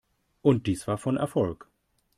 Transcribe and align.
Und 0.41 0.65
dies 0.65 0.87
war 0.87 0.97
von 0.97 1.15
Erfolg. 1.15 1.69